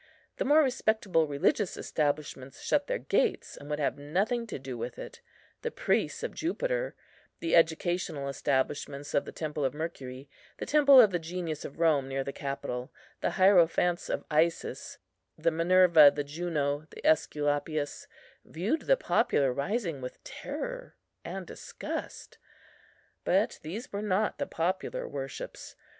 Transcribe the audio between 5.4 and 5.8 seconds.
The